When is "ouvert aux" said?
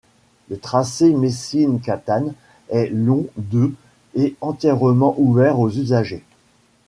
5.19-5.69